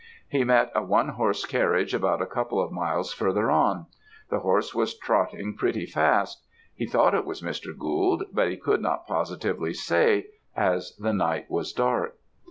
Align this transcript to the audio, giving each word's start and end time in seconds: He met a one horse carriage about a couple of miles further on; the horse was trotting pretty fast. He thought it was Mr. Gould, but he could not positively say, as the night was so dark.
He 0.27 0.43
met 0.43 0.71
a 0.73 0.81
one 0.81 1.09
horse 1.09 1.45
carriage 1.45 1.93
about 1.93 2.23
a 2.23 2.25
couple 2.25 2.59
of 2.59 2.71
miles 2.71 3.13
further 3.13 3.51
on; 3.51 3.85
the 4.31 4.39
horse 4.39 4.73
was 4.73 4.97
trotting 4.97 5.55
pretty 5.55 5.85
fast. 5.85 6.43
He 6.73 6.87
thought 6.87 7.13
it 7.13 7.23
was 7.23 7.43
Mr. 7.43 7.77
Gould, 7.77 8.23
but 8.31 8.49
he 8.49 8.57
could 8.57 8.81
not 8.81 9.05
positively 9.05 9.75
say, 9.75 10.25
as 10.55 10.95
the 10.97 11.13
night 11.13 11.51
was 11.51 11.69
so 11.71 11.77
dark. 11.83 12.15